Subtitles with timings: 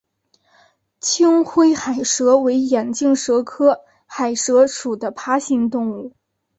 [0.99, 6.11] 青灰海蛇为眼镜蛇科海蛇属的爬行动物。